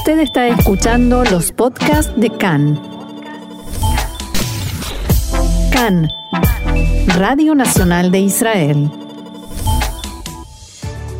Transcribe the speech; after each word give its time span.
Usted 0.00 0.20
está 0.20 0.48
escuchando 0.48 1.24
los 1.24 1.52
podcasts 1.52 2.10
de 2.16 2.30
CAN. 2.30 2.80
CAN, 5.70 6.08
Radio 7.18 7.54
Nacional 7.54 8.10
de 8.10 8.20
Israel. 8.20 8.90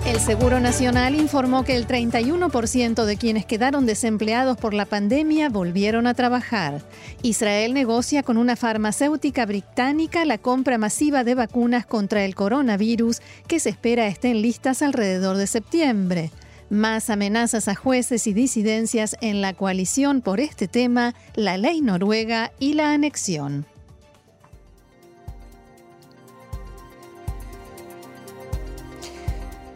El 0.07 0.19
Seguro 0.19 0.61
Nacional 0.61 1.15
informó 1.15 1.63
que 1.63 1.77
el 1.77 1.87
31% 1.87 3.05
de 3.05 3.17
quienes 3.19 3.45
quedaron 3.45 3.85
desempleados 3.85 4.57
por 4.57 4.73
la 4.73 4.87
pandemia 4.87 5.51
volvieron 5.51 6.07
a 6.07 6.15
trabajar. 6.15 6.81
Israel 7.21 7.75
negocia 7.75 8.23
con 8.23 8.39
una 8.39 8.57
farmacéutica 8.57 9.45
británica 9.45 10.25
la 10.25 10.39
compra 10.39 10.79
masiva 10.79 11.23
de 11.23 11.35
vacunas 11.35 11.85
contra 11.85 12.25
el 12.25 12.35
coronavirus 12.35 13.21
que 13.47 13.61
se 13.61 13.69
espera 13.69 14.07
estén 14.07 14.41
listas 14.41 14.81
alrededor 14.81 15.37
de 15.37 15.47
septiembre. 15.47 16.31
Más 16.71 17.11
amenazas 17.11 17.67
a 17.67 17.75
jueces 17.75 18.29
y 18.29 18.33
disidencias 18.33 19.17
en 19.21 19.41
la 19.41 19.55
coalición 19.55 20.21
por 20.21 20.39
este 20.39 20.69
tema, 20.69 21.17
la 21.35 21.59
ley 21.59 21.81
noruega 21.81 22.53
y 22.61 22.75
la 22.75 22.93
anexión. 22.93 23.67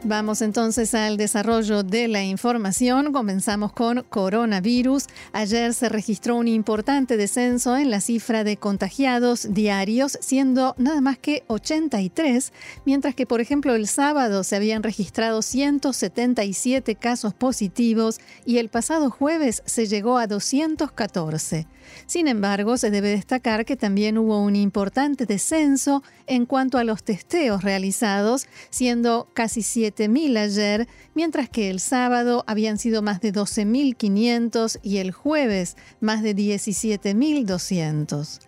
Vamos 0.06 0.42
entonces 0.42 0.94
al 0.94 1.16
desarrollo 1.16 1.82
de 1.82 2.08
la 2.08 2.22
información. 2.22 3.10
Comenzamos 3.10 3.72
con 3.72 4.02
coronavirus. 4.02 5.06
Ayer 5.32 5.72
se 5.72 5.88
registró 5.88 6.36
un 6.36 6.46
importante 6.46 7.16
descenso 7.16 7.74
en 7.78 7.90
la 7.90 8.02
cifra 8.02 8.44
de 8.44 8.58
contagiados 8.58 9.54
diarios, 9.54 10.18
siendo 10.20 10.74
nada 10.76 11.00
más 11.00 11.16
que 11.16 11.44
83, 11.46 12.52
mientras 12.84 13.14
que, 13.14 13.24
por 13.24 13.40
ejemplo, 13.40 13.74
el 13.74 13.88
sábado 13.88 14.44
se 14.44 14.56
habían 14.56 14.82
registrado 14.82 15.40
177 15.40 16.96
casos 16.96 17.32
positivos 17.32 18.20
y 18.44 18.58
el 18.58 18.68
pasado 18.68 19.08
jueves 19.08 19.62
se 19.64 19.86
llegó 19.86 20.18
a 20.18 20.26
214. 20.26 21.66
Sin 22.06 22.28
embargo, 22.28 22.76
se 22.76 22.90
debe 22.90 23.08
destacar 23.08 23.64
que 23.64 23.76
también 23.76 24.18
hubo 24.18 24.40
un 24.40 24.56
importante 24.56 25.26
descenso 25.26 26.02
en 26.26 26.46
cuanto 26.46 26.78
a 26.78 26.84
los 26.84 27.02
testeos 27.02 27.62
realizados, 27.62 28.46
siendo 28.70 29.28
casi 29.34 29.62
7.000 29.94 30.36
ayer, 30.38 30.88
mientras 31.14 31.48
que 31.48 31.70
el 31.70 31.78
sábado 31.80 32.44
habían 32.46 32.78
sido 32.78 33.02
más 33.02 33.20
de 33.20 33.32
12.500 33.32 34.78
y 34.82 34.98
el 34.98 35.12
jueves 35.12 35.76
más 36.00 36.22
de 36.22 36.34
17.200. 36.34 38.40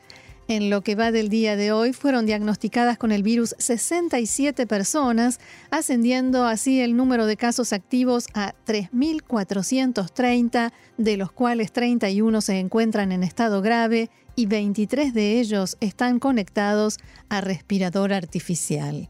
En 0.49 0.71
lo 0.71 0.83
que 0.83 0.95
va 0.95 1.11
del 1.11 1.29
día 1.29 1.57
de 1.57 1.73
hoy 1.73 1.93
fueron 1.93 2.25
diagnosticadas 2.25 2.99
con 2.99 3.11
el 3.11 3.25
virus 3.25 3.57
67 3.59 4.69
personas, 4.69 5.41
ascendiendo 5.71 6.47
así 6.47 6.81
el 6.81 6.97
número 6.97 7.27
de 7.27 7.37
casos 7.37 7.73
activos 7.73 8.29
a 8.33 8.55
3.430, 8.65 10.71
de 10.99 11.17
los 11.17 11.33
cuales 11.33 11.73
31 11.73 12.41
se 12.41 12.61
encuentran 12.61 13.11
en 13.11 13.25
estado 13.25 13.61
grave 13.61 14.09
y 14.37 14.47
23 14.47 15.13
de 15.13 15.41
ellos 15.41 15.77
están 15.81 16.21
conectados 16.21 16.99
a 17.29 17.41
respirador 17.41 18.13
artificial. 18.13 19.09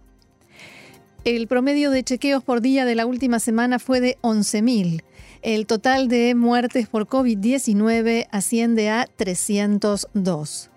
El 1.27 1.49
promedio 1.49 1.91
de 1.91 2.05
chequeos 2.05 2.45
por 2.45 2.61
día 2.61 2.85
de 2.85 2.95
la 2.95 3.05
última 3.05 3.41
semana 3.41 3.81
fue 3.81 4.01
de 4.01 4.17
11.000. 4.23 5.03
El 5.43 5.67
total 5.67 6.07
de 6.07 6.37
muertes 6.37 6.87
por 6.87 7.09
COVID-19 7.09 8.29
asciende 8.31 8.91
a 8.91 9.09
302. 9.17 10.71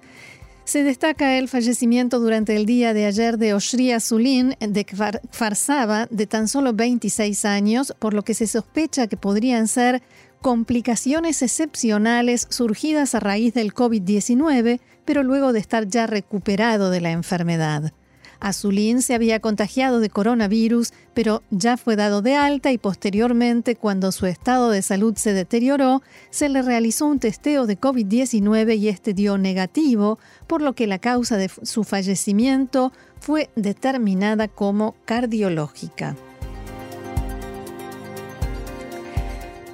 Se 0.64 0.84
destaca 0.84 1.38
el 1.38 1.50
fallecimiento 1.50 2.20
durante 2.20 2.56
el 2.56 2.66
día 2.66 2.96
de 2.96 3.06
ayer 3.06 3.38
de 3.38 3.54
Oshria 3.54 4.00
Zulin 4.00 4.56
de 4.60 4.88
Farsaba, 5.30 6.08
de 6.10 6.26
tan 6.26 6.48
solo 6.48 6.74
26 6.74 7.46
años, 7.46 7.94
por 8.00 8.16
lo 8.16 8.24
que 8.24 8.34
se 8.34 8.48
sospecha 8.48 9.06
que 9.06 9.18
podrían 9.18 9.68
ser 9.68 10.02
complicaciones 10.42 11.44
excepcionales 11.44 12.48
surgidas 12.50 13.14
a 13.14 13.20
raíz 13.20 13.54
del 13.54 13.76
COVID-19, 13.76 14.80
pero 15.06 15.22
luego 15.22 15.54
de 15.54 15.60
estar 15.60 15.88
ya 15.88 16.08
recuperado 16.08 16.90
de 16.90 17.02
la 17.02 17.12
enfermedad. 17.12 17.94
Azulín 18.40 19.02
se 19.02 19.16
había 19.16 19.40
contagiado 19.40 20.00
de 20.00 20.10
coronavirus, 20.10 20.94
pero 21.14 21.44
ya 21.50 21.78
fue 21.78 21.96
dado 21.96 22.22
de 22.22 22.36
alta 22.36 22.72
y 22.72 22.78
posteriormente, 22.78 23.76
cuando 23.76 24.12
su 24.12 24.26
estado 24.26 24.70
de 24.70 24.82
salud 24.82 25.16
se 25.18 25.34
deterioró, 25.34 26.02
se 26.30 26.50
le 26.50 26.62
realizó 26.62 27.06
un 27.06 27.20
testeo 27.20 27.66
de 27.66 27.80
COVID-19 27.80 28.78
y 28.78 28.88
este 28.88 29.14
dio 29.14 29.38
negativo, 29.38 30.20
por 30.48 30.62
lo 30.62 30.74
que 30.74 30.88
la 30.88 31.00
causa 31.00 31.38
de 31.38 31.50
su 31.64 31.84
fallecimiento 31.84 32.92
fue 33.20 33.50
determinada 33.56 34.48
como 34.48 34.96
cardiológica. 35.06 36.16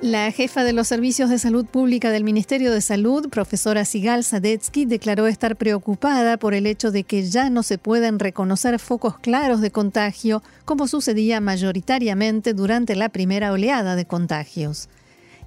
La 0.05 0.31
jefa 0.31 0.63
de 0.63 0.71
los 0.71 0.87
servicios 0.87 1.31
de 1.31 1.39
salud 1.39 1.65
pública 1.65 2.11
del 2.11 2.23
Ministerio 2.23 2.71
de 2.71 2.81
Salud, 2.81 3.27
profesora 3.27 3.85
Sigal 3.85 4.23
Sadetsky, 4.23 4.85
declaró 4.85 5.25
estar 5.25 5.55
preocupada 5.55 6.37
por 6.37 6.53
el 6.53 6.67
hecho 6.67 6.91
de 6.91 7.03
que 7.03 7.27
ya 7.27 7.49
no 7.49 7.63
se 7.63 7.79
pueden 7.79 8.19
reconocer 8.19 8.77
focos 8.77 9.17
claros 9.17 9.61
de 9.61 9.71
contagio 9.71 10.43
como 10.63 10.87
sucedía 10.87 11.41
mayoritariamente 11.41 12.53
durante 12.53 12.95
la 12.95 13.09
primera 13.09 13.51
oleada 13.51 13.95
de 13.95 14.05
contagios. 14.05 14.89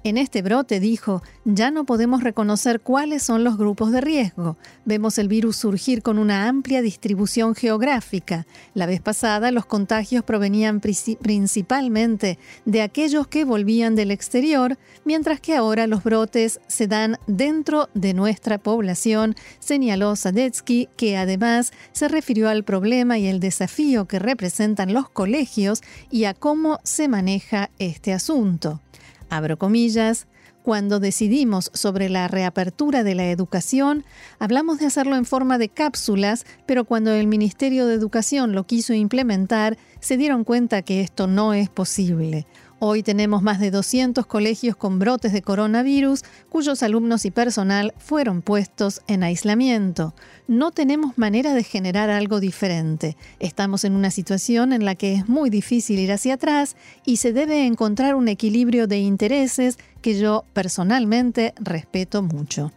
En 0.05 0.17
este 0.17 0.41
brote, 0.41 0.79
dijo, 0.79 1.21
ya 1.43 1.71
no 1.71 1.83
podemos 1.83 2.23
reconocer 2.23 2.79
cuáles 2.79 3.21
son 3.21 3.43
los 3.43 3.57
grupos 3.57 3.91
de 3.91 3.99
riesgo. 3.99 4.55
Vemos 4.85 5.17
el 5.17 5.27
virus 5.27 5.57
surgir 5.57 6.01
con 6.01 6.17
una 6.19 6.47
amplia 6.47 6.81
distribución 6.81 7.53
geográfica. 7.53 8.47
La 8.73 8.85
vez 8.85 9.01
pasada 9.01 9.51
los 9.51 9.65
contagios 9.65 10.23
provenían 10.23 10.79
principalmente 10.79 12.39
de 12.63 12.81
aquellos 12.81 13.27
que 13.27 13.43
volvían 13.43 13.95
del 13.95 14.11
exterior, 14.11 14.77
mientras 15.03 15.41
que 15.41 15.57
ahora 15.57 15.85
los 15.85 16.01
brotes 16.01 16.61
se 16.67 16.87
dan 16.87 17.17
dentro 17.27 17.89
de 17.93 18.13
nuestra 18.13 18.57
población, 18.57 19.35
señaló 19.59 20.15
Sadetsky, 20.15 20.87
que 20.95 21.17
además 21.17 21.73
se 21.91 22.07
refirió 22.07 22.47
al 22.47 22.63
problema 22.63 23.17
y 23.17 23.27
el 23.27 23.41
desafío 23.41 24.05
que 24.05 24.19
representan 24.19 24.93
los 24.93 25.09
colegios 25.09 25.81
y 26.09 26.23
a 26.23 26.33
cómo 26.33 26.79
se 26.83 27.09
maneja 27.09 27.69
este 27.79 28.13
asunto 28.13 28.79
abro 29.29 29.57
comillas, 29.57 30.27
cuando 30.63 30.99
decidimos 30.99 31.71
sobre 31.73 32.09
la 32.09 32.27
reapertura 32.27 33.03
de 33.03 33.15
la 33.15 33.31
educación, 33.31 34.03
hablamos 34.39 34.79
de 34.79 34.85
hacerlo 34.85 35.15
en 35.15 35.25
forma 35.25 35.57
de 35.57 35.69
cápsulas, 35.69 36.45
pero 36.65 36.85
cuando 36.85 37.11
el 37.11 37.27
Ministerio 37.27 37.87
de 37.87 37.95
Educación 37.95 38.53
lo 38.53 38.65
quiso 38.65 38.93
implementar, 38.93 39.77
se 39.99 40.17
dieron 40.17 40.43
cuenta 40.43 40.81
que 40.81 41.01
esto 41.01 41.27
no 41.27 41.53
es 41.53 41.69
posible. 41.69 42.45
Hoy 42.81 43.03
tenemos 43.03 43.41
más 43.41 43.59
de 43.59 43.71
200 43.71 44.25
colegios 44.25 44.77
con 44.77 44.99
brotes 44.99 45.33
de 45.33 45.41
coronavirus 45.41 46.23
cuyos 46.47 46.81
alumnos 46.81 47.25
y 47.25 47.31
personal 47.31 47.93
fueron 47.97 48.41
puestos 48.41 49.01
en 49.07 49.21
aislamiento. 49.23 50.15
No 50.47 50.71
tenemos 50.71 51.17
manera 51.17 51.53
de 51.53 51.63
generar 51.63 52.09
algo 52.09 52.39
diferente. 52.39 53.17
Estamos 53.39 53.83
en 53.83 53.95
una 53.95 54.11
situación 54.11 54.71
en 54.71 54.85
la 54.85 54.95
que 54.95 55.13
es 55.13 55.27
muy 55.27 55.49
difícil 55.49 55.99
ir 55.99 56.13
hacia 56.13 56.35
atrás 56.35 56.77
y 57.05 57.17
se 57.17 57.33
debe 57.33 57.65
encontrar 57.65 58.15
un 58.15 58.29
equilibrio 58.29 58.87
de 58.87 58.99
intereses 58.99 59.77
que 60.01 60.17
yo 60.17 60.45
personalmente 60.53 61.53
respeto 61.59 62.21
mucho. 62.23 62.71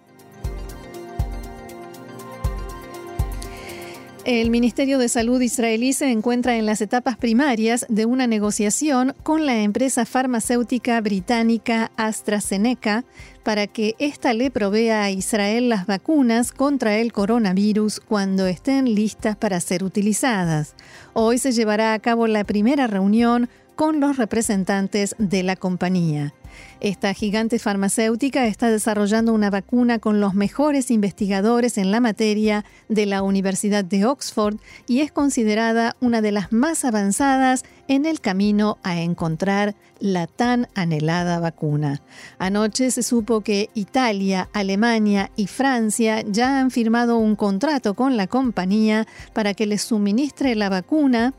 El 4.25 4.50
Ministerio 4.50 4.99
de 4.99 5.09
Salud 5.09 5.41
israelí 5.41 5.93
se 5.93 6.09
encuentra 6.09 6.56
en 6.56 6.65
las 6.65 6.81
etapas 6.81 7.16
primarias 7.16 7.84
de 7.88 8.06
una 8.06 8.28
negociación 8.28 9.16
con 9.25 9.47
la 9.47 9.62
empresa 9.62 10.06
farmacéutica 10.06 11.00
británica 11.00 11.91
AstraZeneca 11.97 13.05
para 13.43 13.66
que 13.66 13.97
ésta 13.99 14.32
le 14.32 14.53
provea 14.53 15.03
a 15.03 15.11
Israel 15.11 15.69
las 15.69 15.87
vacunas 15.87 16.53
contra 16.53 16.99
el 16.99 17.12
coronavirus 17.12 17.99
cuando 17.99 18.47
estén 18.47 18.94
listas 18.94 19.37
para 19.37 19.59
ser 19.59 19.82
utilizadas. 19.82 20.77
Hoy 21.15 21.38
se 21.38 21.50
llevará 21.50 21.93
a 21.93 21.99
cabo 21.99 22.28
la 22.28 22.44
primera 22.44 22.87
reunión 22.87 23.49
con 23.75 23.99
los 23.99 24.19
representantes 24.19 25.16
de 25.19 25.43
la 25.43 25.56
compañía. 25.56 26.32
Esta 26.81 27.15
gigante 27.15 27.59
farmacéutica 27.59 28.47
está 28.47 28.71
desarrollando 28.71 29.32
una 29.32 29.50
vacuna 29.50 29.99
con 29.99 30.21
los 30.21 30.35
mejores 30.35 30.91
investigadores 30.91 31.79
en 31.79 31.91
la 31.91 32.00
materia 32.00 32.65
de 32.88 33.06
la 33.06 33.23
Universidad 33.23 33.85
de 33.85 34.05
Oxford 34.05 34.56
y 34.87 35.00
es 35.00 35.12
considerada 35.12 35.97
una 36.00 36.21
de 36.21 36.32
las 36.32 36.53
más 36.53 36.85
avanzadas 36.85 37.65
en 37.88 38.06
el 38.06 38.21
camino 38.21 38.79
a 38.82 39.00
encontrar 39.00 39.75
la 40.00 40.26
tan 40.26 40.69
anhelada 40.75 41.38
vacuna. 41.38 42.00
Anoche 42.38 42.91
se 42.91 43.03
supo 43.03 43.43
que 43.43 43.71
Italia, 43.75 44.49
Alemania 44.53 45.31
y 45.37 45.47
Francia 45.47 46.23
ya 46.23 46.61
han 46.61 46.71
firmado 46.71 47.19
un 47.19 47.37
contrato 47.37 47.94
con 47.94 48.17
la 48.17 48.26
compañía 48.26 49.06
para 49.32 49.55
que 49.55 49.67
les 49.67 49.82
suministre 49.82 50.55
la 50.55 50.69
vacuna 50.69 51.35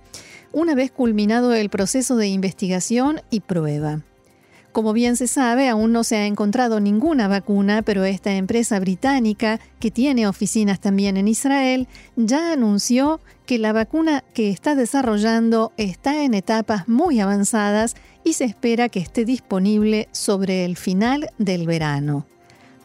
una 0.52 0.76
vez 0.76 0.92
culminado 0.92 1.54
el 1.54 1.70
proceso 1.70 2.16
de 2.16 2.28
investigación 2.28 3.22
y 3.30 3.42
prueba. 3.42 4.02
Como 4.74 4.92
bien 4.92 5.18
se 5.18 5.28
sabe, 5.28 5.70
aún 5.70 5.92
no 5.92 6.04
se 6.04 6.16
ha 6.16 6.25
encontrado 6.25 6.80
ninguna 6.80 7.28
vacuna, 7.28 7.84
pero 7.84 8.06
esta 8.06 8.34
empresa 8.34 8.80
británica, 8.80 9.60
que 9.80 9.92
tiene 9.92 10.28
oficinas 10.28 10.80
también 10.80 11.16
en 11.16 11.28
Israel, 11.28 11.88
ya 12.16 12.52
anunció 12.52 13.22
que 13.46 13.60
la 13.60 13.72
vacuna 13.72 14.24
que 14.34 14.50
está 14.50 14.74
desarrollando 14.74 15.74
está 15.78 16.24
en 16.24 16.34
etapas 16.34 16.88
muy 16.88 17.20
avanzadas 17.20 17.96
y 18.24 18.34
se 18.34 18.46
espera 18.46 18.90
que 18.90 19.00
esté 19.00 19.25
disponible 19.25 20.10
sobre 20.12 20.66
el 20.66 20.75
final 20.75 21.30
del 21.38 21.68
verano. 21.68 22.25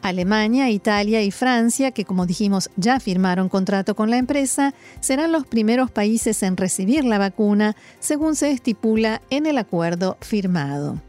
Alemania, 0.03 0.69
Italia 0.69 1.23
y 1.23 1.31
Francia, 1.31 1.89
que 1.89 2.05
como 2.05 2.27
dijimos 2.27 2.69
ya 2.75 2.99
firmaron 2.99 3.49
contrato 3.49 3.95
con 3.95 4.11
la 4.11 4.17
empresa, 4.17 4.75
serán 4.99 5.31
los 5.31 5.47
primeros 5.47 5.89
países 5.89 6.43
en 6.43 6.55
recibir 6.55 7.03
la 7.03 7.17
vacuna, 7.17 7.75
según 7.97 8.35
se 8.35 8.51
estipula 8.51 9.23
en 9.31 9.47
el 9.47 9.57
acuerdo 9.57 10.17
firmado. 10.21 11.01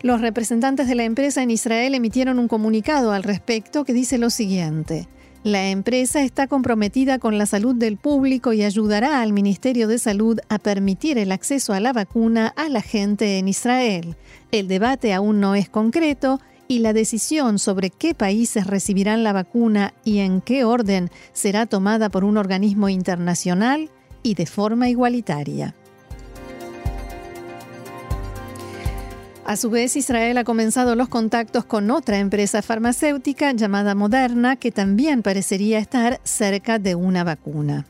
Los 0.00 0.20
representantes 0.20 0.86
de 0.86 0.94
la 0.94 1.04
empresa 1.04 1.42
en 1.42 1.50
Israel 1.50 1.94
emitieron 1.94 2.38
un 2.38 2.46
comunicado 2.46 3.10
al 3.10 3.24
respecto 3.24 3.84
que 3.84 3.92
dice 3.92 4.16
lo 4.16 4.30
siguiente. 4.30 5.08
La 5.42 5.70
empresa 5.70 6.22
está 6.22 6.46
comprometida 6.46 7.18
con 7.18 7.36
la 7.36 7.46
salud 7.46 7.74
del 7.74 7.96
público 7.96 8.52
y 8.52 8.62
ayudará 8.62 9.20
al 9.20 9.32
Ministerio 9.32 9.88
de 9.88 9.98
Salud 9.98 10.38
a 10.48 10.58
permitir 10.58 11.18
el 11.18 11.32
acceso 11.32 11.72
a 11.72 11.80
la 11.80 11.92
vacuna 11.92 12.48
a 12.56 12.68
la 12.68 12.82
gente 12.82 13.38
en 13.38 13.48
Israel. 13.48 14.16
El 14.52 14.68
debate 14.68 15.14
aún 15.14 15.40
no 15.40 15.56
es 15.56 15.68
concreto 15.68 16.40
y 16.68 16.80
la 16.80 16.92
decisión 16.92 17.58
sobre 17.58 17.90
qué 17.90 18.14
países 18.14 18.66
recibirán 18.66 19.24
la 19.24 19.32
vacuna 19.32 19.94
y 20.04 20.18
en 20.18 20.40
qué 20.40 20.64
orden 20.64 21.10
será 21.32 21.66
tomada 21.66 22.08
por 22.08 22.24
un 22.24 22.36
organismo 22.36 22.88
internacional 22.88 23.90
y 24.22 24.34
de 24.34 24.46
forma 24.46 24.88
igualitaria. 24.88 25.74
A 29.48 29.56
su 29.56 29.70
vez, 29.70 29.96
Israel 29.96 30.36
ha 30.36 30.44
comenzado 30.44 30.94
los 30.94 31.08
contactos 31.08 31.64
con 31.64 31.90
otra 31.90 32.18
empresa 32.18 32.60
farmacéutica 32.60 33.50
llamada 33.52 33.94
Moderna, 33.94 34.56
que 34.56 34.70
también 34.70 35.22
parecería 35.22 35.78
estar 35.78 36.20
cerca 36.22 36.78
de 36.78 36.94
una 36.94 37.24
vacuna. 37.24 37.86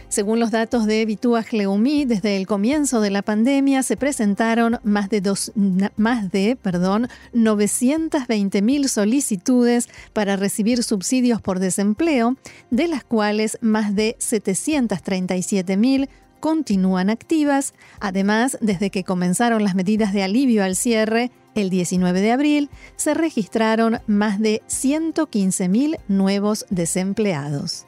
Según 0.08 0.40
los 0.40 0.52
datos 0.52 0.86
de 0.86 1.04
Bituaj 1.06 1.52
Leumi, 1.52 2.06
desde 2.06 2.38
el 2.38 2.48
comienzo 2.48 3.02
de 3.02 3.10
la 3.10 3.22
pandemia 3.22 3.84
se 3.84 3.98
presentaron 3.98 4.80
más 4.84 5.10
de, 5.10 5.20
dos, 5.20 5.52
más 5.98 6.32
de 6.32 6.58
perdón, 6.62 7.10
920.000 7.34 8.88
solicitudes 8.88 9.90
para 10.14 10.38
recibir 10.38 10.84
subsidios 10.84 11.42
por 11.42 11.60
desempleo, 11.60 12.38
de 12.70 12.88
las 12.88 13.04
cuales 13.04 13.58
más 13.62 13.96
de 13.96 14.16
737.000 14.20 16.08
continúan 16.40 17.10
activas. 17.10 17.74
Además, 18.00 18.58
desde 18.62 18.90
que 18.90 19.04
comenzaron 19.04 19.64
las 19.64 19.76
medidas 19.76 20.14
de 20.14 20.24
alivio 20.24 20.64
al 20.64 20.76
cierre, 20.76 21.32
el 21.56 21.70
19 21.70 22.22
de 22.22 22.32
abril, 22.32 22.70
se 22.96 23.14
registraron 23.14 24.00
más 24.08 24.40
de 24.40 24.62
115.000 24.68 26.00
nuevos 26.08 26.66
desempleados. 26.70 27.88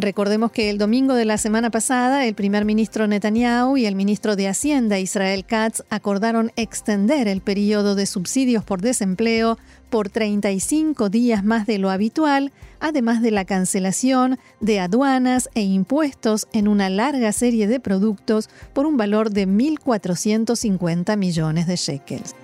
Recordemos 0.00 0.50
que 0.50 0.70
el 0.70 0.78
domingo 0.78 1.12
de 1.12 1.26
la 1.26 1.36
semana 1.36 1.70
pasada, 1.70 2.24
el 2.24 2.34
primer 2.34 2.64
ministro 2.64 3.06
Netanyahu 3.06 3.76
y 3.76 3.84
el 3.84 3.94
ministro 3.94 4.34
de 4.34 4.48
Hacienda 4.48 4.98
Israel 4.98 5.44
Katz 5.44 5.82
acordaron 5.90 6.52
extender 6.56 7.28
el 7.28 7.42
periodo 7.42 7.94
de 7.94 8.06
subsidios 8.06 8.64
por 8.64 8.80
desempleo 8.80 9.58
por 9.90 10.08
35 10.08 11.10
días 11.10 11.44
más 11.44 11.66
de 11.66 11.78
lo 11.78 11.90
habitual, 11.90 12.52
además 12.78 13.20
de 13.20 13.30
la 13.30 13.44
cancelación 13.44 14.38
de 14.60 14.80
aduanas 14.80 15.50
e 15.54 15.62
impuestos 15.62 16.48
en 16.52 16.68
una 16.68 16.88
larga 16.88 17.32
serie 17.32 17.66
de 17.66 17.80
productos 17.80 18.48
por 18.72 18.86
un 18.86 18.96
valor 18.96 19.30
de 19.30 19.46
1.450 19.46 21.16
millones 21.16 21.66
de 21.66 21.76
shekels. 21.76 22.34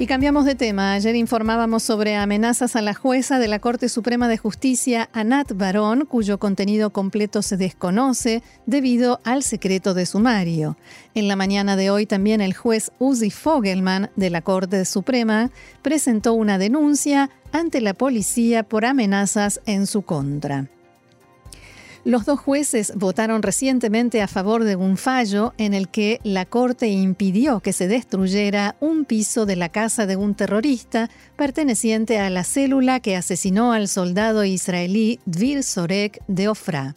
Y 0.00 0.06
cambiamos 0.06 0.46
de 0.46 0.54
tema. 0.54 0.94
Ayer 0.94 1.14
informábamos 1.14 1.82
sobre 1.82 2.16
amenazas 2.16 2.74
a 2.74 2.80
la 2.80 2.94
jueza 2.94 3.38
de 3.38 3.48
la 3.48 3.58
Corte 3.58 3.90
Suprema 3.90 4.28
de 4.28 4.38
Justicia, 4.38 5.10
Anat 5.12 5.52
Barón, 5.52 6.06
cuyo 6.06 6.38
contenido 6.38 6.88
completo 6.88 7.42
se 7.42 7.58
desconoce 7.58 8.42
debido 8.64 9.20
al 9.24 9.42
secreto 9.42 9.92
de 9.92 10.06
sumario. 10.06 10.78
En 11.14 11.28
la 11.28 11.36
mañana 11.36 11.76
de 11.76 11.90
hoy 11.90 12.06
también 12.06 12.40
el 12.40 12.54
juez 12.54 12.92
Uzi 12.98 13.30
Fogelman 13.30 14.08
de 14.16 14.30
la 14.30 14.40
Corte 14.40 14.86
Suprema 14.86 15.50
presentó 15.82 16.32
una 16.32 16.56
denuncia 16.56 17.28
ante 17.52 17.82
la 17.82 17.92
policía 17.92 18.62
por 18.62 18.86
amenazas 18.86 19.60
en 19.66 19.86
su 19.86 20.00
contra. 20.00 20.70
Los 22.04 22.24
dos 22.24 22.40
jueces 22.40 22.94
votaron 22.96 23.42
recientemente 23.42 24.22
a 24.22 24.28
favor 24.28 24.64
de 24.64 24.74
un 24.74 24.96
fallo 24.96 25.52
en 25.58 25.74
el 25.74 25.88
que 25.88 26.18
la 26.24 26.46
Corte 26.46 26.88
impidió 26.88 27.60
que 27.60 27.74
se 27.74 27.88
destruyera 27.88 28.76
un 28.80 29.04
piso 29.04 29.44
de 29.44 29.56
la 29.56 29.68
casa 29.68 30.06
de 30.06 30.16
un 30.16 30.34
terrorista 30.34 31.10
perteneciente 31.36 32.18
a 32.18 32.30
la 32.30 32.42
célula 32.42 33.00
que 33.00 33.16
asesinó 33.16 33.74
al 33.74 33.86
soldado 33.86 34.44
israelí 34.44 35.20
Dvir 35.26 35.62
Sorek 35.62 36.22
de 36.26 36.48
Ofra. 36.48 36.96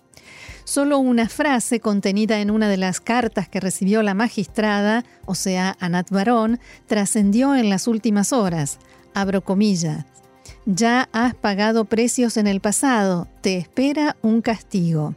Solo 0.64 1.00
una 1.00 1.28
frase 1.28 1.82
contenida 1.82 2.40
en 2.40 2.50
una 2.50 2.70
de 2.70 2.78
las 2.78 3.02
cartas 3.02 3.50
que 3.50 3.60
recibió 3.60 4.04
la 4.04 4.14
magistrada, 4.14 5.04
o 5.26 5.36
sea, 5.36 5.76
Anat 5.82 6.12
Barón, 6.12 6.62
trascendió 6.88 7.56
en 7.56 7.70
las 7.70 7.88
últimas 7.88 8.32
horas. 8.32 8.80
Abro 9.14 9.44
comillas 9.44 10.06
ya 10.66 11.10
has 11.12 11.36
pagado 11.36 11.86
precios 11.86 12.38
en 12.38 12.48
el 12.48 12.60
pasado, 12.60 13.28
te 13.42 13.58
espera 13.58 14.16
un 14.22 14.42
castigo. 14.42 15.16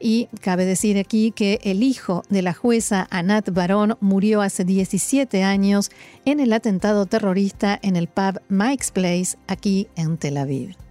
Y 0.00 0.28
cabe 0.40 0.66
decir 0.66 0.98
aquí 0.98 1.30
que 1.30 1.60
el 1.62 1.82
hijo 1.82 2.24
de 2.28 2.42
la 2.42 2.52
jueza 2.52 3.06
Anat 3.10 3.50
Barón 3.50 3.96
murió 4.00 4.42
hace 4.42 4.64
17 4.64 5.42
años 5.42 5.90
en 6.26 6.40
el 6.40 6.52
atentado 6.52 7.06
terrorista 7.06 7.78
en 7.82 7.96
el 7.96 8.08
pub 8.08 8.40
Mike's 8.48 8.90
Place 8.90 9.38
aquí 9.46 9.88
en 9.96 10.18
Tel 10.18 10.36
Aviv. 10.36 10.83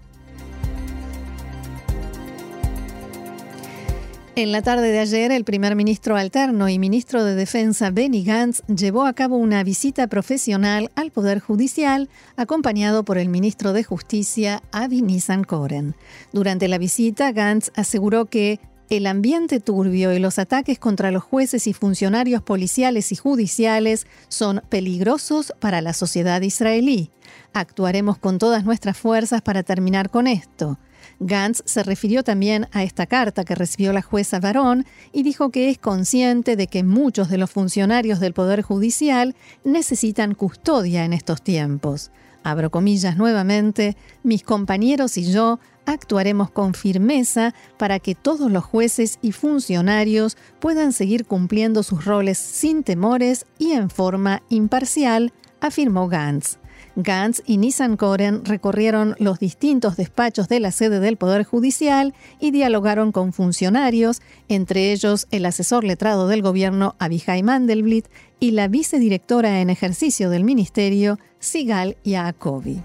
En 4.35 4.51
la 4.51 4.63
tarde 4.63 4.91
de 4.91 4.97
ayer, 4.97 5.31
el 5.31 5.43
primer 5.43 5.75
ministro 5.75 6.17
alterno 6.17 6.67
y 6.67 6.79
ministro 6.79 7.23
de 7.23 7.35
Defensa 7.35 7.91
Benny 7.91 8.23
Gantz 8.23 8.63
llevó 8.65 9.05
a 9.05 9.13
cabo 9.13 9.37
una 9.37 9.63
visita 9.63 10.07
profesional 10.07 10.89
al 10.95 11.11
Poder 11.11 11.39
Judicial, 11.39 12.09
acompañado 12.35 13.03
por 13.05 13.19
el 13.19 13.29
ministro 13.29 13.73
de 13.73 13.83
Justicia 13.83 14.63
Avi 14.71 15.03
Nissan-Koren. 15.03 15.93
Durante 16.31 16.67
la 16.67 16.79
visita, 16.79 17.31
Gantz 17.31 17.71
aseguró 17.75 18.25
que 18.25 18.59
el 18.89 19.05
ambiente 19.05 19.59
turbio 19.59 20.11
y 20.13 20.17
los 20.17 20.39
ataques 20.39 20.79
contra 20.79 21.11
los 21.11 21.21
jueces 21.21 21.67
y 21.67 21.73
funcionarios 21.73 22.41
policiales 22.41 23.11
y 23.11 23.15
judiciales 23.15 24.07
son 24.29 24.63
peligrosos 24.67 25.53
para 25.59 25.79
la 25.81 25.93
sociedad 25.93 26.41
israelí. 26.41 27.11
Actuaremos 27.53 28.17
con 28.17 28.39
todas 28.39 28.65
nuestras 28.65 28.97
fuerzas 28.97 29.43
para 29.43 29.61
terminar 29.61 30.09
con 30.09 30.25
esto. 30.25 30.79
Gantz 31.25 31.63
se 31.65 31.83
refirió 31.83 32.23
también 32.23 32.67
a 32.71 32.83
esta 32.83 33.05
carta 33.05 33.43
que 33.43 33.55
recibió 33.55 33.93
la 33.93 34.01
jueza 34.01 34.39
Barón 34.39 34.85
y 35.11 35.23
dijo 35.23 35.49
que 35.49 35.69
es 35.69 35.77
consciente 35.77 36.55
de 36.55 36.67
que 36.67 36.83
muchos 36.83 37.29
de 37.29 37.37
los 37.37 37.49
funcionarios 37.49 38.19
del 38.19 38.33
Poder 38.33 38.61
Judicial 38.61 39.35
necesitan 39.63 40.35
custodia 40.35 41.05
en 41.05 41.13
estos 41.13 41.41
tiempos. 41.41 42.11
Abro 42.43 42.71
comillas 42.71 43.15
nuevamente, 43.15 43.95
mis 44.23 44.43
compañeros 44.43 45.17
y 45.17 45.31
yo 45.31 45.59
actuaremos 45.85 46.51
con 46.51 46.73
firmeza 46.73 47.53
para 47.77 47.99
que 47.99 48.15
todos 48.15 48.51
los 48.51 48.65
jueces 48.65 49.17
y 49.21 49.31
funcionarios 49.31 50.37
puedan 50.59 50.91
seguir 50.91 51.25
cumpliendo 51.25 51.83
sus 51.83 52.03
roles 52.03 52.37
sin 52.37 52.83
temores 52.83 53.45
y 53.57 53.71
en 53.71 53.89
forma 53.89 54.43
imparcial, 54.49 55.31
afirmó 55.61 56.09
Gantz. 56.09 56.57
Gantz 56.95 57.41
y 57.45 57.57
Nissan 57.57 57.97
Koren 57.97 58.45
recorrieron 58.45 59.15
los 59.17 59.39
distintos 59.39 59.97
despachos 59.97 60.47
de 60.47 60.59
la 60.59 60.71
sede 60.71 60.99
del 60.99 61.17
Poder 61.17 61.43
Judicial 61.43 62.13
y 62.39 62.51
dialogaron 62.51 63.11
con 63.11 63.33
funcionarios, 63.33 64.21
entre 64.47 64.91
ellos 64.91 65.27
el 65.31 65.45
asesor 65.45 65.83
letrado 65.83 66.27
del 66.27 66.41
gobierno 66.41 66.95
Abihai 66.99 67.41
Mandelblit 67.41 68.05
y 68.39 68.51
la 68.51 68.67
vicedirectora 68.67 69.61
en 69.61 69.69
ejercicio 69.69 70.29
del 70.29 70.43
ministerio, 70.43 71.17
Sigal 71.39 71.97
Yaakovi. 72.03 72.81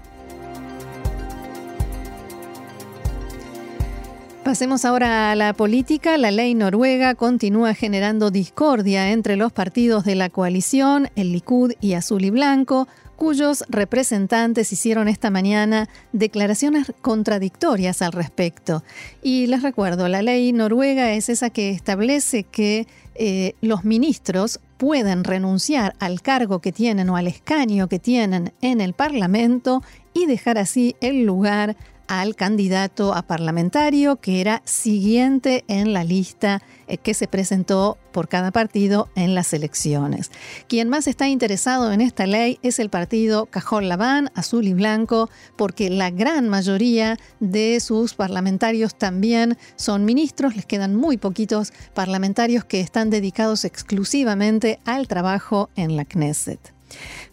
Pasemos 4.43 4.83
ahora 4.83 5.31
a 5.31 5.35
la 5.35 5.53
política. 5.53 6.17
La 6.17 6.31
ley 6.31 6.55
noruega 6.55 7.13
continúa 7.13 7.75
generando 7.75 8.31
discordia 8.31 9.11
entre 9.11 9.35
los 9.35 9.51
partidos 9.51 10.05
de 10.05 10.15
la 10.15 10.29
coalición, 10.29 11.09
el 11.15 11.33
Likud 11.33 11.73
y 11.81 11.93
Azul 11.93 12.25
y 12.25 12.31
Blanco, 12.31 12.87
cuyos 13.19 13.65
representantes 13.67 14.71
hicieron 14.71 15.09
esta 15.09 15.29
mañana 15.29 15.89
declaraciones 16.13 16.93
contradictorias 17.01 18.01
al 18.01 18.13
respecto. 18.13 18.81
Y 19.21 19.47
les 19.47 19.61
recuerdo, 19.61 20.07
la 20.07 20.21
ley 20.21 20.53
noruega 20.53 21.11
es 21.11 21.27
esa 21.27 21.49
que 21.49 21.69
establece 21.69 22.45
que 22.45 22.87
eh, 23.15 23.55
los 23.59 23.83
ministros 23.83 24.61
pueden 24.77 25.25
renunciar 25.25 25.95
al 25.99 26.21
cargo 26.21 26.59
que 26.59 26.71
tienen 26.71 27.09
o 27.09 27.17
al 27.17 27.27
escaño 27.27 27.89
que 27.89 27.99
tienen 27.99 28.53
en 28.61 28.79
el 28.79 28.93
Parlamento 28.93 29.83
y 30.13 30.25
dejar 30.25 30.57
así 30.57 30.95
el 31.01 31.25
lugar 31.25 31.75
al 32.09 32.35
candidato 32.35 33.13
a 33.13 33.21
parlamentario 33.21 34.15
que 34.15 34.41
era 34.41 34.63
siguiente 34.65 35.63
en 35.67 35.93
la 35.93 36.03
lista 36.03 36.63
eh, 36.87 36.97
que 36.97 37.13
se 37.13 37.27
presentó 37.27 37.99
por 38.11 38.27
cada 38.27 38.49
partido 38.49 39.09
en 39.15 39.35
las 39.35 39.53
elecciones. 39.53 40.31
Quien 40.67 40.89
más 40.89 41.05
está 41.05 41.29
interesado 41.29 41.93
en 41.93 42.01
esta 42.01 42.25
ley 42.25 42.57
es 42.63 42.79
el 42.79 42.89
partido 42.89 43.45
Cajón 43.45 43.87
Labán, 43.87 44.31
azul 44.33 44.65
y 44.67 44.73
blanco, 44.73 45.29
porque 45.55 45.91
la 45.91 46.09
gran 46.09 46.49
mayoría 46.49 47.19
de 47.39 47.79
sus 47.79 48.15
parlamentarios 48.15 48.95
también 48.95 49.55
son 49.75 50.03
ministros, 50.03 50.55
les 50.55 50.65
quedan 50.65 50.95
muy 50.95 51.17
poquitos 51.17 51.71
parlamentarios 51.93 52.65
que 52.65 52.81
están 52.81 53.11
dedicados 53.11 53.65
exclusivamente 53.65 54.79
al 54.83 55.07
trabajo 55.07 55.69
en 55.75 55.95
la 55.95 56.05
Knesset. 56.05 56.78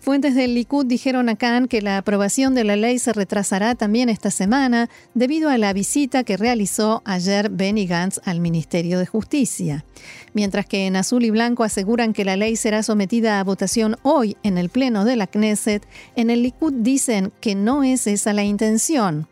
Fuentes 0.00 0.34
del 0.34 0.54
Likud 0.54 0.86
dijeron 0.86 1.28
a 1.28 1.36
Khan 1.36 1.66
que 1.66 1.82
la 1.82 1.98
aprobación 1.98 2.54
de 2.54 2.64
la 2.64 2.76
ley 2.76 2.98
se 2.98 3.12
retrasará 3.12 3.75
también 3.75 4.08
esta 4.08 4.30
semana 4.30 4.88
debido 5.14 5.50
a 5.50 5.58
la 5.58 5.72
visita 5.72 6.22
que 6.22 6.36
realizó 6.36 7.02
ayer 7.04 7.50
Benny 7.50 7.86
Gantz 7.86 8.20
al 8.25 8.40
Ministerio 8.40 8.98
de 8.98 9.06
Justicia. 9.06 9.84
Mientras 10.32 10.66
que 10.66 10.86
en 10.86 10.96
azul 10.96 11.25
y 11.25 11.30
blanco 11.30 11.64
aseguran 11.64 12.12
que 12.12 12.25
la 12.25 12.36
ley 12.36 12.56
será 12.56 12.82
sometida 12.82 13.40
a 13.40 13.44
votación 13.44 13.96
hoy 14.02 14.36
en 14.42 14.58
el 14.58 14.68
Pleno 14.68 15.04
de 15.04 15.16
la 15.16 15.26
Knesset, 15.26 15.86
en 16.14 16.30
el 16.30 16.42
Likud 16.42 16.72
dicen 16.72 17.32
que 17.40 17.54
no 17.54 17.82
es 17.82 18.06
esa 18.06 18.32
la 18.32 18.44
intención. 18.44 19.26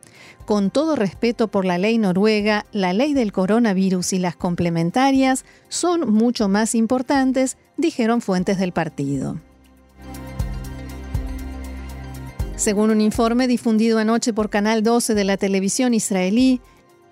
Con 0.47 0.71
todo 0.71 0.97
respeto 0.97 1.49
por 1.49 1.65
la 1.65 1.79
ley 1.79 1.99
noruega, 1.99 2.67
la 2.73 2.93
ley 2.93 3.15
del 3.15 3.33
coronavirus 3.33 4.13
y 4.13 4.19
las 4.19 4.37
complementarias 4.37 5.45
son 5.69 6.13
mucho 6.13 6.49
más 6.49 6.75
importantes, 6.75 7.57
dijeron 7.77 8.21
fuentes 8.21 8.59
del 8.59 8.73
partido. 8.73 9.41
Según 12.57 12.91
un 12.91 13.01
informe 13.01 13.49
difundido 13.49 13.99
anoche 13.99 14.33
por 14.33 14.49
Canal 14.49 14.85
12 14.85 15.15
de 15.15 15.25
la 15.25 15.37
televisión 15.37 15.93
israelí, 15.93 16.61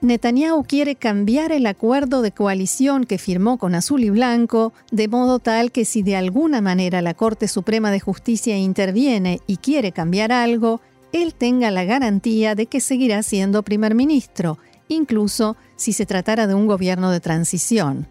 Netanyahu 0.00 0.62
quiere 0.64 0.94
cambiar 0.94 1.50
el 1.50 1.66
acuerdo 1.66 2.22
de 2.22 2.30
coalición 2.30 3.04
que 3.04 3.18
firmó 3.18 3.58
con 3.58 3.74
Azul 3.74 4.04
y 4.04 4.10
Blanco, 4.10 4.72
de 4.92 5.08
modo 5.08 5.40
tal 5.40 5.72
que 5.72 5.84
si 5.84 6.02
de 6.02 6.16
alguna 6.16 6.60
manera 6.60 7.02
la 7.02 7.14
Corte 7.14 7.48
Suprema 7.48 7.90
de 7.90 7.98
Justicia 7.98 8.56
interviene 8.56 9.40
y 9.48 9.56
quiere 9.56 9.90
cambiar 9.90 10.30
algo, 10.30 10.80
él 11.12 11.34
tenga 11.34 11.72
la 11.72 11.84
garantía 11.84 12.54
de 12.54 12.66
que 12.66 12.80
seguirá 12.80 13.22
siendo 13.24 13.64
primer 13.64 13.96
ministro, 13.96 14.58
incluso 14.88 15.56
si 15.76 15.92
se 15.92 16.06
tratara 16.06 16.46
de 16.46 16.54
un 16.54 16.68
gobierno 16.68 17.10
de 17.10 17.20
transición. 17.20 18.06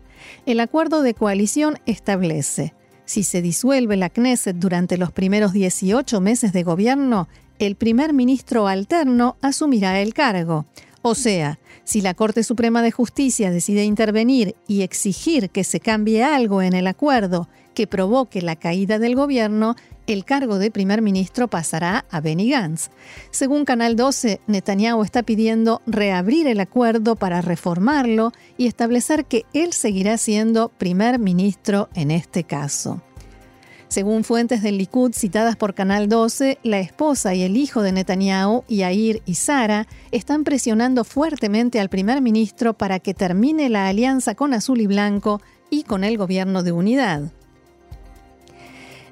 El 0.45 0.59
acuerdo 0.59 1.01
de 1.01 1.13
coalición 1.13 1.79
establece 1.85 2.73
si 3.11 3.23
se 3.23 3.41
disuelve 3.41 3.97
la 3.97 4.09
Knesset 4.09 4.55
durante 4.55 4.97
los 4.97 5.11
primeros 5.11 5.51
18 5.51 6.21
meses 6.21 6.53
de 6.53 6.63
gobierno, 6.63 7.27
el 7.59 7.75
primer 7.75 8.13
ministro 8.13 8.69
alterno 8.69 9.35
asumirá 9.41 9.99
el 9.99 10.13
cargo. 10.13 10.65
O 11.01 11.13
sea, 11.13 11.59
si 11.83 11.99
la 11.99 12.13
Corte 12.13 12.41
Suprema 12.41 12.81
de 12.81 12.91
Justicia 12.91 13.51
decide 13.51 13.83
intervenir 13.83 14.55
y 14.65 14.83
exigir 14.83 15.49
que 15.49 15.65
se 15.65 15.81
cambie 15.81 16.23
algo 16.23 16.61
en 16.61 16.71
el 16.71 16.87
acuerdo 16.87 17.49
que 17.73 17.85
provoque 17.85 18.41
la 18.41 18.55
caída 18.55 18.97
del 18.97 19.15
gobierno, 19.15 19.75
el 20.07 20.25
cargo 20.25 20.57
de 20.57 20.71
primer 20.71 21.01
ministro 21.01 21.47
pasará 21.47 22.05
a 22.09 22.21
Benny 22.21 22.49
Gantz. 22.49 22.89
Según 23.31 23.65
Canal 23.65 23.95
12, 23.95 24.41
Netanyahu 24.47 25.03
está 25.03 25.23
pidiendo 25.23 25.81
reabrir 25.85 26.47
el 26.47 26.59
acuerdo 26.59 27.15
para 27.15 27.41
reformarlo 27.41 28.31
y 28.57 28.67
establecer 28.67 29.25
que 29.25 29.45
él 29.53 29.73
seguirá 29.73 30.17
siendo 30.17 30.69
primer 30.69 31.19
ministro 31.19 31.89
en 31.93 32.11
este 32.11 32.43
caso. 32.43 33.01
Según 33.91 34.23
fuentes 34.23 34.61
del 34.63 34.77
Likud 34.77 35.11
citadas 35.13 35.57
por 35.57 35.73
Canal 35.73 36.07
12, 36.07 36.59
la 36.63 36.79
esposa 36.79 37.35
y 37.35 37.41
el 37.41 37.57
hijo 37.57 37.81
de 37.81 37.91
Netanyahu, 37.91 38.63
Yair 38.69 39.21
y 39.25 39.35
Sara, 39.35 39.85
están 40.11 40.45
presionando 40.45 41.03
fuertemente 41.03 41.77
al 41.77 41.89
primer 41.89 42.21
ministro 42.21 42.73
para 42.73 42.99
que 42.99 43.13
termine 43.13 43.67
la 43.67 43.89
alianza 43.89 44.33
con 44.33 44.53
Azul 44.53 44.79
y 44.79 44.87
Blanco 44.87 45.41
y 45.69 45.83
con 45.83 46.05
el 46.05 46.17
gobierno 46.17 46.63
de 46.63 46.71
unidad. 46.71 47.33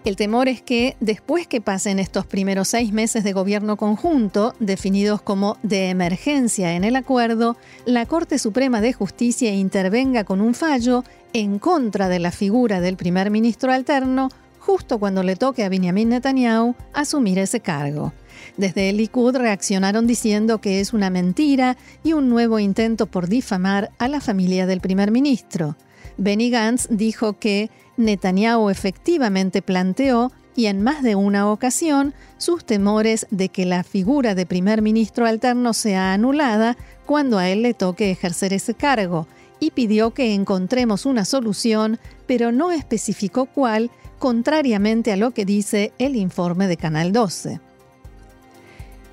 El 0.06 0.16
temor 0.16 0.48
es 0.48 0.62
que 0.62 0.96
después 1.02 1.46
que 1.46 1.60
pasen 1.60 2.00
estos 2.00 2.26
primeros 2.26 2.70
seis 2.70 2.94
meses 2.94 3.24
de 3.26 3.34
gobierno 3.34 3.76
conjunto, 3.76 4.56
definidos 4.60 5.22
como 5.22 5.58
de 5.62 5.90
emergencia 5.90 6.74
en 6.74 6.86
el 6.86 6.96
acuerdo, 6.96 7.58
la 7.86 8.06
Corte 8.06 8.40
Suprema 8.40 8.80
de 8.80 8.94
Justicia 8.94 9.54
intervenga 9.54 10.24
con 10.24 10.40
un 10.40 10.54
fallo 10.54 11.04
en 11.34 11.60
contra 11.60 12.08
de 12.08 12.20
la 12.20 12.32
figura 12.32 12.80
del 12.80 12.96
primer 12.96 13.30
ministro 13.30 13.72
alterno 13.74 14.30
justo 14.60 15.00
cuando 15.00 15.24
le 15.24 15.36
toque 15.36 15.64
a 15.64 15.70
Benjamin 15.70 16.10
Netanyahu 16.10 16.76
asumir 16.94 17.40
ese 17.40 17.60
cargo. 17.60 18.14
Desde 18.56 18.90
el 18.90 18.98
Likud 18.98 19.36
reaccionaron 19.36 20.08
diciendo 20.08 20.60
que 20.60 20.80
es 20.80 20.94
una 20.94 21.10
mentira 21.10 21.76
y 22.04 22.14
un 22.14 22.30
nuevo 22.30 22.60
intento 22.60 23.06
por 23.08 23.28
difamar 23.28 23.92
a 23.98 24.08
la 24.08 24.22
familia 24.22 24.66
del 24.66 24.80
primer 24.80 25.12
ministro. 25.12 25.76
Benny 26.18 26.50
Gantz 26.50 26.88
dijo 26.90 27.40
que 27.40 27.70
Netanyahu 28.00 28.70
efectivamente 28.70 29.62
planteó, 29.62 30.32
y 30.56 30.66
en 30.66 30.82
más 30.82 31.04
de 31.04 31.16
una 31.16 31.52
ocasión, 31.52 32.14
sus 32.38 32.66
temores 32.66 33.28
de 33.30 33.50
que 33.50 33.66
la 33.66 33.84
figura 33.84 34.36
de 34.36 34.46
primer 34.46 34.82
ministro 34.82 35.26
alterno 35.26 35.74
sea 35.74 36.14
anulada 36.14 36.78
cuando 37.06 37.38
a 37.38 37.50
él 37.50 37.62
le 37.62 37.74
toque 37.74 38.10
ejercer 38.10 38.54
ese 38.54 38.74
cargo, 38.74 39.28
y 39.60 39.72
pidió 39.72 40.12
que 40.14 40.34
encontremos 40.34 41.06
una 41.06 41.26
solución, 41.26 42.00
pero 42.26 42.52
no 42.52 42.72
especificó 42.72 43.46
cuál, 43.46 43.92
contrariamente 44.18 45.12
a 45.12 45.18
lo 45.18 45.32
que 45.32 45.46
dice 45.46 45.92
el 46.00 46.16
informe 46.16 46.68
de 46.68 46.78
Canal 46.78 47.12
12. 47.12 47.60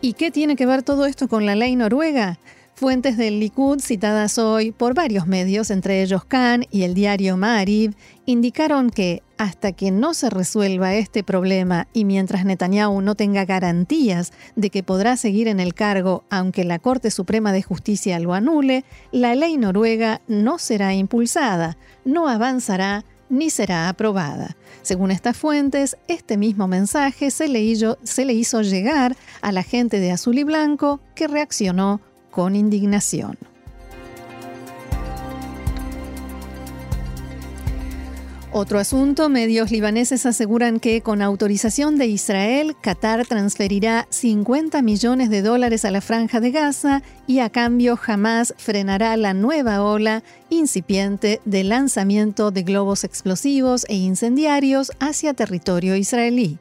¿Y 0.00 0.12
qué 0.12 0.30
tiene 0.30 0.56
que 0.56 0.66
ver 0.66 0.82
todo 0.82 1.06
esto 1.06 1.28
con 1.28 1.46
la 1.46 1.56
ley 1.56 1.74
noruega? 1.74 2.38
Fuentes 2.78 3.16
del 3.16 3.40
Likud 3.40 3.80
citadas 3.80 4.36
hoy 4.36 4.70
por 4.70 4.92
varios 4.92 5.26
medios, 5.26 5.70
entre 5.70 6.02
ellos 6.02 6.26
Khan 6.26 6.66
y 6.70 6.82
el 6.82 6.92
diario 6.92 7.38
Ma'ariv, 7.38 7.94
indicaron 8.26 8.90
que 8.90 9.22
hasta 9.38 9.72
que 9.72 9.90
no 9.90 10.12
se 10.12 10.28
resuelva 10.28 10.94
este 10.94 11.24
problema 11.24 11.88
y 11.94 12.04
mientras 12.04 12.44
Netanyahu 12.44 13.00
no 13.00 13.14
tenga 13.14 13.46
garantías 13.46 14.34
de 14.56 14.68
que 14.68 14.82
podrá 14.82 15.16
seguir 15.16 15.48
en 15.48 15.58
el 15.58 15.72
cargo 15.72 16.24
aunque 16.28 16.64
la 16.64 16.78
Corte 16.78 17.10
Suprema 17.10 17.50
de 17.50 17.62
Justicia 17.62 18.20
lo 18.20 18.34
anule, 18.34 18.84
la 19.10 19.34
ley 19.34 19.56
noruega 19.56 20.20
no 20.28 20.58
será 20.58 20.92
impulsada, 20.92 21.78
no 22.04 22.28
avanzará 22.28 23.06
ni 23.30 23.48
será 23.48 23.88
aprobada. 23.88 24.54
Según 24.82 25.12
estas 25.12 25.38
fuentes, 25.38 25.96
este 26.08 26.36
mismo 26.36 26.68
mensaje 26.68 27.30
se 27.30 27.48
le, 27.48 27.62
hizo, 27.62 27.96
se 28.02 28.26
le 28.26 28.34
hizo 28.34 28.60
llegar 28.60 29.16
a 29.40 29.50
la 29.50 29.62
gente 29.62 29.98
de 29.98 30.12
Azul 30.12 30.36
y 30.36 30.44
Blanco 30.44 31.00
que 31.14 31.26
reaccionó 31.26 32.02
con 32.36 32.54
indignación. 32.54 33.38
Otro 38.52 38.78
asunto, 38.78 39.30
medios 39.30 39.70
libaneses 39.70 40.26
aseguran 40.26 40.78
que 40.78 41.00
con 41.00 41.22
autorización 41.22 41.96
de 41.96 42.08
Israel, 42.08 42.76
Qatar 42.78 43.26
transferirá 43.26 44.06
50 44.10 44.82
millones 44.82 45.30
de 45.30 45.40
dólares 45.40 45.86
a 45.86 45.90
la 45.90 46.02
franja 46.02 46.40
de 46.40 46.50
Gaza 46.50 47.02
y 47.26 47.38
a 47.38 47.48
cambio 47.48 47.96
jamás 47.96 48.52
frenará 48.58 49.16
la 49.16 49.32
nueva 49.32 49.82
ola 49.82 50.22
incipiente 50.50 51.40
de 51.46 51.64
lanzamiento 51.64 52.50
de 52.50 52.64
globos 52.64 53.04
explosivos 53.04 53.86
e 53.88 53.94
incendiarios 53.94 54.92
hacia 55.00 55.32
territorio 55.32 55.96
israelí. 55.96 56.58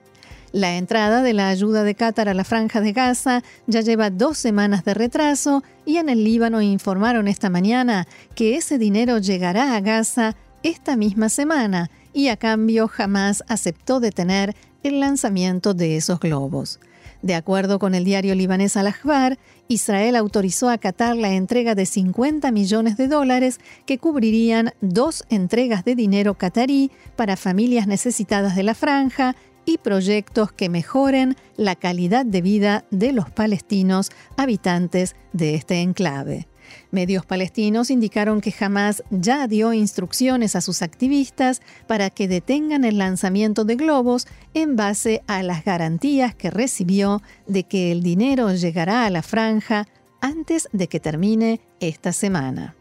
La 0.55 0.77
entrada 0.77 1.21
de 1.21 1.33
la 1.33 1.49
ayuda 1.49 1.83
de 1.83 1.95
Qatar 1.95 2.29
a 2.29 2.33
la 2.33 2.45
franja 2.45 2.79
de 2.79 2.93
Gaza 2.93 3.43
ya 3.67 3.81
lleva 3.81 4.09
dos 4.09 4.37
semanas 4.37 4.85
de 4.85 4.93
retraso 4.93 5.65
y 5.85 5.97
en 5.97 6.07
el 6.07 6.23
Líbano 6.23 6.61
informaron 6.61 7.27
esta 7.27 7.49
mañana 7.49 8.07
que 8.35 8.55
ese 8.55 8.77
dinero 8.77 9.17
llegará 9.17 9.75
a 9.75 9.81
Gaza 9.81 10.37
esta 10.63 10.95
misma 10.95 11.27
semana 11.27 11.91
y 12.13 12.29
a 12.29 12.37
cambio 12.37 12.87
jamás 12.87 13.43
aceptó 13.49 13.99
detener 13.99 14.55
el 14.81 15.01
lanzamiento 15.01 15.73
de 15.73 15.97
esos 15.97 16.21
globos. 16.21 16.79
De 17.21 17.35
acuerdo 17.35 17.77
con 17.77 17.93
el 17.93 18.05
diario 18.05 18.33
libanés 18.33 18.77
Al-Akhbar, 18.77 19.37
Israel 19.67 20.15
autorizó 20.15 20.69
a 20.69 20.77
Qatar 20.77 21.17
la 21.17 21.33
entrega 21.33 21.75
de 21.75 21.85
50 21.85 22.49
millones 22.51 22.95
de 22.95 23.09
dólares 23.09 23.59
que 23.85 23.97
cubrirían 23.97 24.71
dos 24.79 25.25
entregas 25.29 25.83
de 25.83 25.95
dinero 25.95 26.35
qatarí 26.35 26.91
para 27.17 27.35
familias 27.35 27.87
necesitadas 27.87 28.55
de 28.55 28.63
la 28.63 28.73
franja 28.73 29.35
y 29.65 29.77
proyectos 29.77 30.51
que 30.51 30.69
mejoren 30.69 31.35
la 31.57 31.75
calidad 31.75 32.25
de 32.25 32.41
vida 32.41 32.85
de 32.91 33.11
los 33.11 33.29
palestinos 33.29 34.11
habitantes 34.37 35.15
de 35.33 35.55
este 35.55 35.81
enclave. 35.81 36.47
Medios 36.91 37.25
palestinos 37.25 37.91
indicaron 37.91 38.41
que 38.41 38.53
Hamas 38.59 39.03
ya 39.09 39.47
dio 39.47 39.73
instrucciones 39.73 40.55
a 40.55 40.61
sus 40.61 40.81
activistas 40.81 41.61
para 41.87 42.09
que 42.09 42.27
detengan 42.27 42.85
el 42.85 42.97
lanzamiento 42.97 43.65
de 43.65 43.75
globos 43.75 44.27
en 44.53 44.75
base 44.75 45.21
a 45.27 45.43
las 45.43 45.63
garantías 45.63 46.35
que 46.35 46.49
recibió 46.49 47.21
de 47.47 47.63
que 47.63 47.91
el 47.91 48.01
dinero 48.01 48.53
llegará 48.53 49.05
a 49.05 49.09
la 49.09 49.21
franja 49.21 49.87
antes 50.21 50.69
de 50.71 50.87
que 50.87 50.99
termine 50.99 51.61
esta 51.79 52.11
semana. 52.13 52.75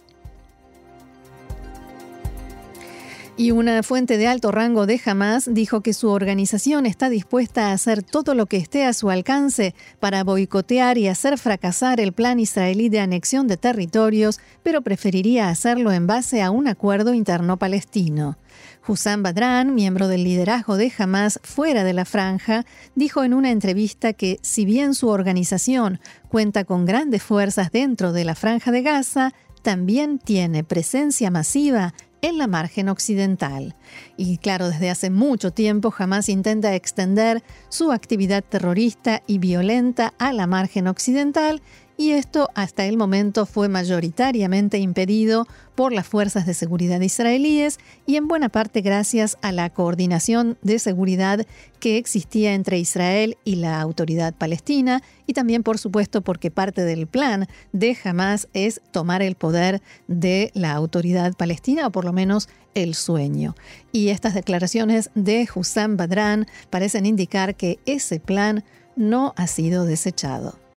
Y 3.37 3.51
una 3.51 3.83
fuente 3.83 4.17
de 4.17 4.29
alto 4.29 4.53
rango 4.53 4.87
de 4.87 5.01
Hamas 5.05 5.53
dijo 5.53 5.81
que 5.81 5.93
su 5.93 6.09
organización 6.09 6.87
está 6.87 7.09
dispuesta 7.09 7.67
a 7.67 7.73
hacer 7.73 8.05
todo 8.05 8.33
lo 8.33 8.47
que 8.47 8.59
esté 8.59 8.85
a 8.85 8.93
su 8.93 9.11
alcance 9.11 9.75
para 9.99 10.23
boicotear 10.23 10.99
y 10.99 11.09
hacer 11.09 11.37
fracasar 11.37 11.99
el 11.99 12.13
plan 12.13 12.39
israelí 12.39 12.89
de 12.91 13.01
anexión 13.01 13.49
de 13.49 13.57
territorios, 13.57 14.39
pero 14.63 14.83
preferiría 14.83 15.49
hacerlo 15.49 15.91
en 15.91 16.07
base 16.07 16.43
a 16.43 16.53
un 16.53 16.69
acuerdo 16.69 17.13
interno 17.13 17.57
palestino. 17.57 18.39
Hussam 18.87 19.25
Badran, 19.25 19.75
miembro 19.75 20.07
del 20.07 20.23
liderazgo 20.23 20.77
de 20.77 20.93
Hamas 20.97 21.41
fuera 21.43 21.83
de 21.83 21.93
la 21.93 22.05
franja, 22.05 22.65
dijo 22.95 23.25
en 23.25 23.35
una 23.35 23.51
entrevista 23.51 24.13
que 24.13 24.39
si 24.43 24.65
bien 24.65 24.95
su 24.95 25.09
organización 25.09 25.99
cuenta 26.29 26.63
con 26.65 26.85
grandes 26.85 27.25
fuerzas 27.25 27.73
dentro 27.73 28.13
de 28.13 28.25
la 28.25 28.37
franja 28.37 28.71
de 28.71 28.83
Gaza, 28.83 29.33
también 29.63 30.19
tiene 30.19 30.63
presencia 30.63 31.31
masiva 31.31 31.95
en 32.25 32.39
la 32.39 32.47
margen 32.47 32.89
occidental. 32.89 33.75
Y 34.17 34.39
claro, 34.39 34.71
desde 34.71 34.89
hace 34.89 35.11
mucho 35.11 35.53
tiempo 35.53 35.91
jamás 35.91 36.31
intenta 36.31 36.75
extender 36.75 37.43
su 37.69 37.93
actividad 37.93 38.43
terrorista 38.43 39.23
y 39.27 39.37
violenta 39.39 40.15
a 40.19 40.33
la 40.33 40.47
margen 40.47 40.87
occidental 40.87 41.61
y 41.97 42.11
esto 42.11 42.51
hasta 42.55 42.87
el 42.87 42.97
momento 42.97 43.47
fue 43.47 43.69
mayoritariamente 43.69 44.79
impedido 44.79 45.47
por 45.75 45.93
las 45.93 46.07
fuerzas 46.07 46.47
de 46.47 46.55
seguridad 46.55 47.01
israelíes 47.01 47.79
y 48.07 48.17
en 48.17 48.29
buena 48.29 48.49
parte 48.49 48.81
gracias 48.81 49.39
a 49.43 49.53
la 49.53 49.71
coordinación 49.71 50.59
de 50.63 50.79
seguridad 50.79 51.47
que 51.81 51.97
existía 51.97 52.55
entre 52.55 52.79
Israel 52.79 53.37
y 53.45 53.57
la 53.57 53.81
autoridad 53.81 54.35
palestina 54.35 55.03
y 55.27 55.33
también 55.33 55.63
por 55.63 55.79
supuesto 55.79 56.23
porque 56.23 56.51
parte 56.51 56.83
del 56.83 57.07
plan 57.07 57.47
de 57.73 57.97
Hamas 58.05 58.49
es 58.53 58.81
tomar 58.91 59.23
el 59.23 59.35
poder 59.35 59.83
de 60.09 60.51
la 60.55 60.73
autoridad 60.73 61.35
palestina 61.35 61.87
o 61.87 61.91
por 61.91 62.05
lo 62.05 62.13
menos 62.13 62.49
el 62.75 62.95
sueño. 62.95 63.55
Y 63.93 64.09
estas 64.09 64.35
declaraciones 64.35 65.11
de 65.15 65.49
Hussam 65.55 65.97
Badran 65.97 66.47
parecen 66.71 67.07
indicar 67.07 67.55
que 67.55 67.79
ese 67.87 68.19
plan 68.19 68.65
no 68.97 69.33
ha 69.37 69.47
sido 69.47 69.85
desechado. 69.85 70.64